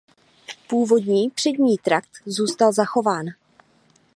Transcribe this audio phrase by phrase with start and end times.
[0.69, 3.25] Původní přední trakt zůstal zachován.